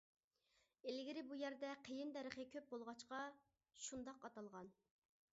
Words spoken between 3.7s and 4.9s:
شۇنداق ئاتالغان.